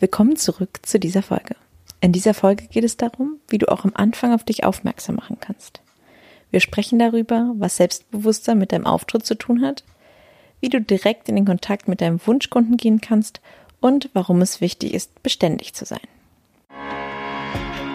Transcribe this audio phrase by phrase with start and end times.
[0.00, 1.56] Willkommen zurück zu dieser Folge.
[2.00, 5.38] In dieser Folge geht es darum, wie du auch am Anfang auf dich aufmerksam machen
[5.40, 5.80] kannst.
[6.52, 9.82] Wir sprechen darüber, was Selbstbewusstsein mit deinem Auftritt zu tun hat,
[10.60, 13.40] wie du direkt in den Kontakt mit deinem Wunschkunden gehen kannst
[13.80, 15.98] und warum es wichtig ist, beständig zu sein.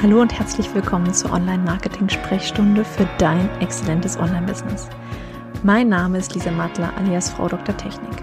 [0.00, 4.88] Hallo und herzlich willkommen zur Online-Marketing-Sprechstunde für dein exzellentes Online-Business.
[5.64, 7.76] Mein Name ist Lisa Matler alias Frau Dr.
[7.76, 8.22] Technik.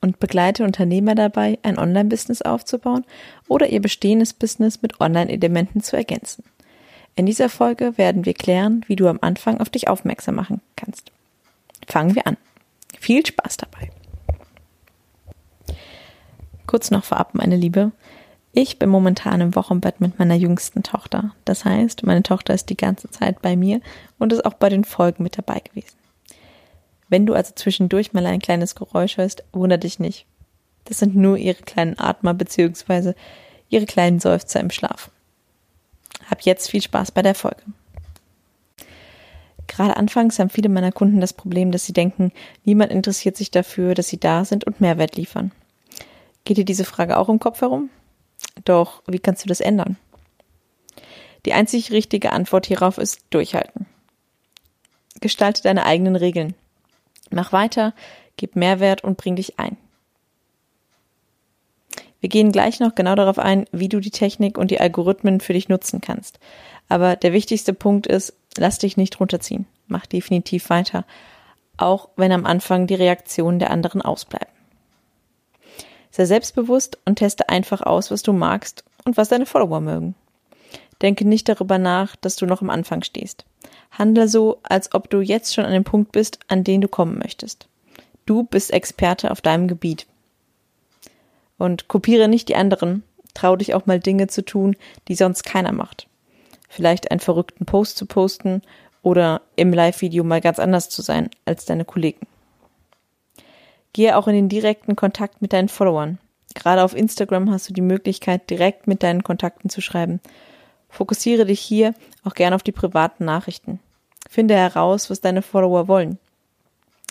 [0.00, 3.04] und begleite Unternehmer dabei, ein Online-Business aufzubauen
[3.48, 6.44] oder ihr bestehendes Business mit Online-Elementen zu ergänzen.
[7.16, 11.10] In dieser Folge werden wir klären, wie du am Anfang auf dich aufmerksam machen kannst.
[11.86, 12.36] Fangen wir an.
[12.98, 13.90] Viel Spaß dabei.
[16.66, 17.92] Kurz noch vorab, meine Liebe.
[18.52, 21.34] Ich bin momentan im Wochenbett mit meiner jüngsten Tochter.
[21.44, 23.80] Das heißt, meine Tochter ist die ganze Zeit bei mir
[24.18, 25.99] und ist auch bei den Folgen mit dabei gewesen.
[27.10, 30.26] Wenn du also zwischendurch mal ein kleines Geräusch hörst, wunder dich nicht.
[30.84, 33.12] Das sind nur ihre kleinen Atmer bzw.
[33.68, 35.10] ihre kleinen Seufzer im Schlaf.
[36.30, 37.62] Hab jetzt viel Spaß bei der Folge.
[39.66, 42.32] Gerade anfangs haben viele meiner Kunden das Problem, dass sie denken,
[42.64, 45.52] niemand interessiert sich dafür, dass sie da sind und Mehrwert liefern.
[46.44, 47.90] Geht dir diese Frage auch im Kopf herum?
[48.64, 49.96] Doch, wie kannst du das ändern?
[51.46, 53.86] Die einzig richtige Antwort hierauf ist durchhalten.
[55.20, 56.54] Gestalte deine eigenen Regeln.
[57.30, 57.94] Mach weiter,
[58.36, 59.76] gib Mehrwert und bring dich ein.
[62.20, 65.54] Wir gehen gleich noch genau darauf ein, wie du die Technik und die Algorithmen für
[65.54, 66.38] dich nutzen kannst.
[66.88, 69.66] Aber der wichtigste Punkt ist, lass dich nicht runterziehen.
[69.86, 71.04] Mach definitiv weiter,
[71.76, 74.48] auch wenn am Anfang die Reaktionen der anderen ausbleiben.
[76.10, 80.14] Sei selbstbewusst und teste einfach aus, was du magst und was deine Follower mögen.
[81.02, 83.44] Denke nicht darüber nach, dass du noch am Anfang stehst.
[83.90, 87.18] Handle so, als ob du jetzt schon an dem Punkt bist, an den du kommen
[87.18, 87.68] möchtest.
[88.26, 90.06] Du bist Experte auf deinem Gebiet.
[91.58, 93.02] Und kopiere nicht die anderen.
[93.34, 94.76] Trau dich auch mal Dinge zu tun,
[95.08, 96.06] die sonst keiner macht.
[96.68, 98.62] Vielleicht einen verrückten Post zu posten
[99.02, 102.26] oder im Live-Video mal ganz anders zu sein als deine Kollegen.
[103.92, 106.18] Gehe auch in den direkten Kontakt mit deinen Followern.
[106.54, 110.20] Gerade auf Instagram hast du die Möglichkeit, direkt mit deinen Kontakten zu schreiben
[110.90, 113.80] Fokussiere dich hier auch gern auf die privaten Nachrichten.
[114.28, 116.18] Finde heraus, was deine Follower wollen.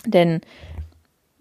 [0.04, 0.40] Denn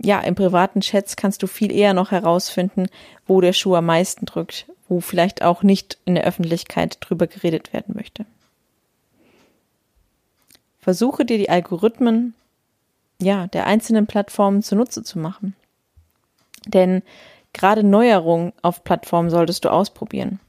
[0.01, 2.88] ja, im privaten Chats kannst du viel eher noch herausfinden,
[3.28, 7.73] wo der Schuh am meisten drückt, wo vielleicht auch nicht in der Öffentlichkeit drüber geredet
[7.73, 8.25] werden möchte.
[10.79, 12.33] Versuche dir die Algorithmen
[13.22, 15.55] ja, der einzelnen Plattformen zunutze zu machen.
[16.66, 17.03] Denn
[17.53, 20.39] gerade Neuerungen auf Plattformen solltest du ausprobieren.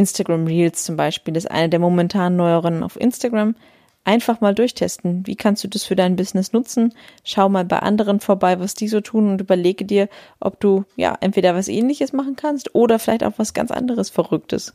[0.00, 3.54] Instagram Reels zum Beispiel ist eine der momentan neueren auf Instagram.
[4.02, 5.26] Einfach mal durchtesten.
[5.26, 6.94] Wie kannst du das für dein Business nutzen?
[7.22, 10.08] Schau mal bei anderen vorbei, was die so tun und überlege dir,
[10.40, 14.72] ob du ja entweder was ähnliches machen kannst oder vielleicht auch was ganz anderes Verrücktes.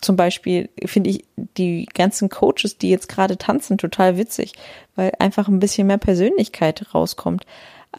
[0.00, 1.24] Zum Beispiel finde ich
[1.58, 4.54] die ganzen Coaches, die jetzt gerade tanzen, total witzig,
[4.96, 7.44] weil einfach ein bisschen mehr Persönlichkeit rauskommt.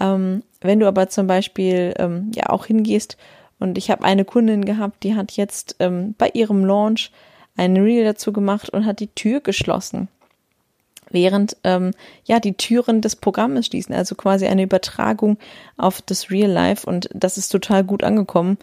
[0.01, 3.15] Ähm, wenn du aber zum Beispiel ähm, ja auch hingehst
[3.59, 7.11] und ich habe eine Kundin gehabt, die hat jetzt ähm, bei ihrem Launch
[7.57, 10.07] einen Reel dazu gemacht und hat die Tür geschlossen.
[11.11, 11.91] Während ähm,
[12.23, 15.37] ja die Türen des Programmes schließen, also quasi eine Übertragung
[15.75, 18.57] auf das Real Life und das ist total gut angekommen.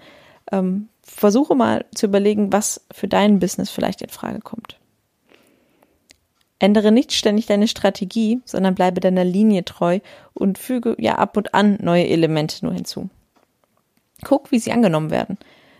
[0.53, 4.79] Ähm, versuche mal zu überlegen, was für dein Business vielleicht in Frage kommt.
[6.59, 10.01] Ändere nicht ständig deine Strategie, sondern bleibe deiner Linie treu
[10.33, 13.11] und füge ja ab und an neue Elemente nur hinzu.
[14.25, 15.39] Guck, wie sie angenommen werden.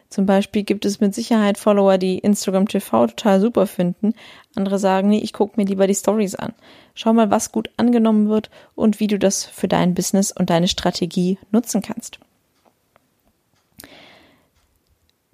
[0.09, 4.15] Zum Beispiel gibt es mit Sicherheit Follower, die Instagram TV total super finden.
[4.55, 6.55] Andere sagen, nee, ich gucke mir lieber die Stories an.
[6.95, 10.69] Schau mal, was gut angenommen wird und wie du das für dein Business und deine
[10.69, 12.21] Strategie nutzen kannst.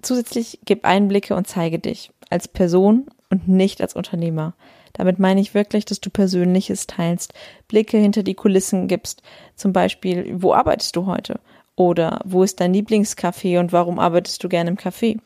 [0.01, 4.53] Zusätzlich gib Einblicke und zeige dich als Person und nicht als Unternehmer.
[4.91, 7.33] Damit meine ich wirklich, dass du Persönliches teilst,
[7.67, 9.23] Blicke hinter die Kulissen gibst.
[9.55, 11.39] Zum Beispiel, wo arbeitest du heute?
[11.75, 15.19] Oder wo ist dein Lieblingscafé und warum arbeitest du gerne im Café?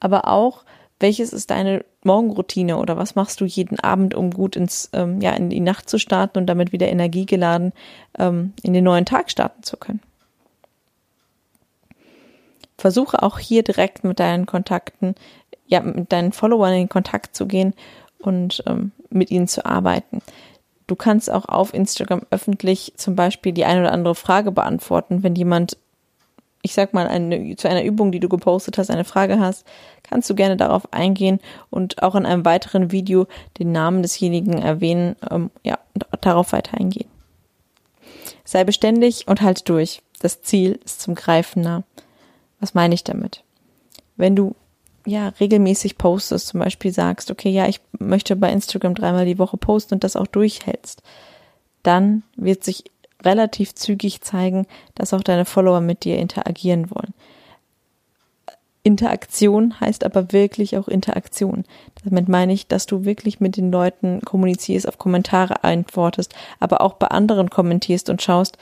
[0.00, 0.64] Aber auch,
[0.98, 5.32] welches ist deine Morgenroutine oder was machst du jeden Abend, um gut ins, ähm, ja,
[5.32, 7.72] in die Nacht zu starten und damit wieder energiegeladen
[8.18, 10.00] ähm, in den neuen Tag starten zu können?
[12.76, 15.14] Versuche auch hier direkt mit deinen Kontakten
[15.70, 17.74] ja, mit deinen Followern in Kontakt zu gehen
[18.18, 20.20] und ähm, mit ihnen zu arbeiten.
[20.90, 25.36] Du kannst auch auf Instagram öffentlich zum Beispiel die eine oder andere Frage beantworten, wenn
[25.36, 25.78] jemand
[26.62, 29.64] ich sag mal, eine, zu einer Übung, die du gepostet hast, eine Frage hast,
[30.02, 31.38] kannst du gerne darauf eingehen
[31.70, 33.28] und auch in einem weiteren Video
[33.60, 37.08] den Namen desjenigen erwähnen, ähm, ja, und darauf weiter eingehen.
[38.44, 40.02] Sei beständig und halt durch.
[40.20, 41.84] Das Ziel ist zum Greifen nah.
[42.58, 43.44] Was meine ich damit?
[44.16, 44.56] Wenn du
[45.06, 49.56] ja regelmäßig postest, zum Beispiel sagst, okay, ja, ich möchte bei Instagram dreimal die Woche
[49.56, 51.02] posten und das auch durchhältst,
[51.82, 52.84] dann wird sich
[53.22, 57.14] relativ zügig zeigen, dass auch deine Follower mit dir interagieren wollen.
[58.82, 61.64] Interaktion heißt aber wirklich auch Interaktion.
[62.04, 66.94] Damit meine ich, dass du wirklich mit den Leuten kommunizierst, auf Kommentare antwortest, aber auch
[66.94, 68.56] bei anderen kommentierst und schaust,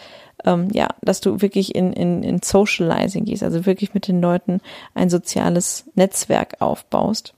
[0.44, 4.60] ähm, ja, dass du wirklich in, in, in Socializing gehst, also wirklich mit den Leuten
[4.94, 7.34] ein soziales Netzwerk aufbaust.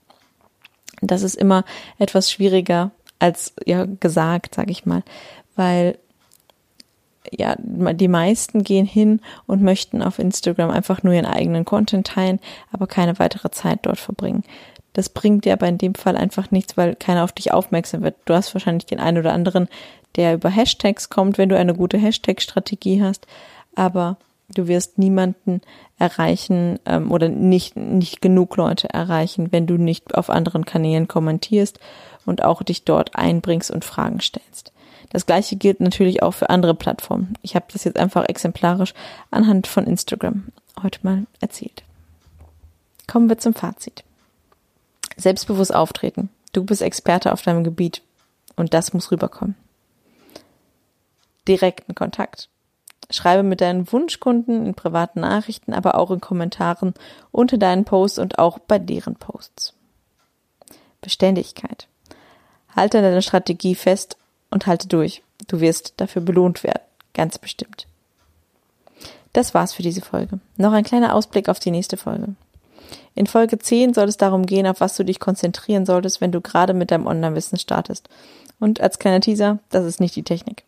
[1.01, 1.65] Das ist immer
[1.97, 5.03] etwas schwieriger als ja gesagt, sag ich mal,
[5.55, 5.97] weil
[7.31, 12.39] ja, die meisten gehen hin und möchten auf Instagram einfach nur ihren eigenen Content teilen,
[12.71, 14.43] aber keine weitere Zeit dort verbringen.
[14.93, 18.15] Das bringt dir aber in dem Fall einfach nichts, weil keiner auf dich aufmerksam wird.
[18.25, 19.67] Du hast wahrscheinlich den einen oder anderen,
[20.15, 23.27] der über Hashtags kommt, wenn du eine gute Hashtag-Strategie hast,
[23.75, 24.17] aber
[24.53, 25.61] du wirst niemanden
[25.97, 31.79] erreichen ähm, oder nicht, nicht genug Leute erreichen, wenn du nicht auf anderen Kanälen kommentierst
[32.25, 34.73] und auch dich dort einbringst und Fragen stellst.
[35.09, 37.37] Das gleiche gilt natürlich auch für andere Plattformen.
[37.41, 38.93] Ich habe das jetzt einfach exemplarisch
[39.29, 40.47] anhand von Instagram
[40.81, 41.83] heute mal erzählt.
[43.07, 44.03] Kommen wir zum Fazit.
[45.21, 46.29] Selbstbewusst auftreten.
[46.51, 48.01] Du bist Experte auf deinem Gebiet
[48.55, 49.55] und das muss rüberkommen.
[51.47, 52.49] Direkten Kontakt.
[53.09, 56.93] Schreibe mit deinen Wunschkunden in privaten Nachrichten, aber auch in Kommentaren
[57.31, 59.73] unter deinen Posts und auch bei deren Posts.
[61.01, 61.87] Beständigkeit.
[62.75, 64.17] Halte deine Strategie fest
[64.49, 65.23] und halte durch.
[65.47, 66.81] Du wirst dafür belohnt werden.
[67.13, 67.87] Ganz bestimmt.
[69.33, 70.39] Das war's für diese Folge.
[70.57, 72.35] Noch ein kleiner Ausblick auf die nächste Folge.
[73.15, 76.41] In Folge 10 soll es darum gehen, auf was du dich konzentrieren solltest, wenn du
[76.41, 78.09] gerade mit deinem Online-Wissen startest.
[78.59, 80.63] Und als kleiner Teaser, das ist nicht die Technik.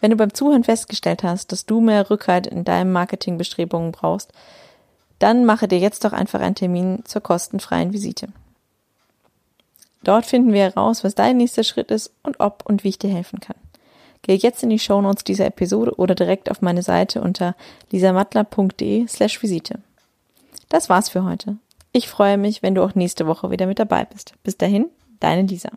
[0.00, 4.32] Wenn du beim Zuhören festgestellt hast, dass du mehr Rückhalt in deinen Marketingbestrebungen brauchst,
[5.18, 8.28] dann mache dir jetzt doch einfach einen Termin zur kostenfreien Visite.
[10.02, 13.10] Dort finden wir heraus, was dein nächster Schritt ist und ob und wie ich dir
[13.10, 13.56] helfen kann.
[14.20, 17.54] Gehe jetzt in die Shownotes dieser Episode oder direkt auf meine Seite unter
[17.90, 19.80] lisamattler.de slash Visite.
[20.68, 21.56] Das war's für heute.
[21.92, 24.34] Ich freue mich, wenn du auch nächste Woche wieder mit dabei bist.
[24.42, 24.90] Bis dahin,
[25.20, 25.70] deine Lisa.